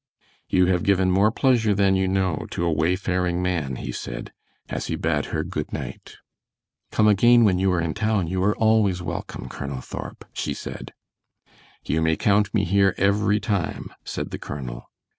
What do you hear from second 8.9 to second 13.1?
welcome, Colonel Thorp," she said. "You may count me here